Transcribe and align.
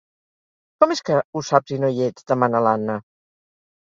Com 0.83 0.93
és 0.95 1.03
que 1.09 1.19
ho 1.39 1.43
saps 1.49 1.75
i 1.77 1.81
no 1.85 1.93
hi 1.99 2.03
ets? 2.09 2.25
—demana 2.33 2.63
l'Anna. 2.69 2.97